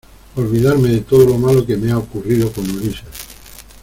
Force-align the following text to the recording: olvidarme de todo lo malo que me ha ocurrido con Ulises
olvidarme 0.35 0.89
de 0.89 1.01
todo 1.01 1.27
lo 1.27 1.37
malo 1.37 1.63
que 1.63 1.77
me 1.77 1.91
ha 1.91 1.99
ocurrido 1.99 2.51
con 2.51 2.67
Ulises 2.67 3.03